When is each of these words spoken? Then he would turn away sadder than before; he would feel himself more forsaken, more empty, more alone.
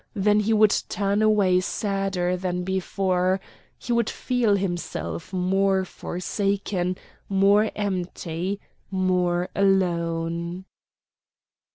Then 0.15 0.39
he 0.39 0.51
would 0.51 0.73
turn 0.89 1.21
away 1.21 1.59
sadder 1.59 2.35
than 2.35 2.63
before; 2.63 3.39
he 3.77 3.93
would 3.93 4.09
feel 4.09 4.55
himself 4.55 5.31
more 5.31 5.85
forsaken, 5.85 6.97
more 7.29 7.69
empty, 7.75 8.59
more 8.89 9.49
alone. 9.55 10.65